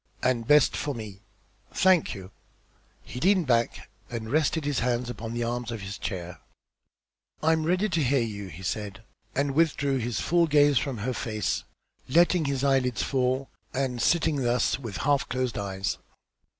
[0.23, 1.21] "And best for me.
[1.71, 2.31] Thank you."
[3.03, 6.39] He leaned back and rested his hands upon the arms of his chair.
[7.43, 9.03] "I am ready to hear you," he said,
[9.35, 11.65] and withdrew his full gaze from her face,
[12.09, 15.99] letting his eyelids fall and sitting thus with half closed eyes.